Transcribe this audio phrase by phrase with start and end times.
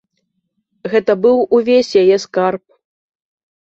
[0.95, 2.63] Гэта быў увесь яе скарб.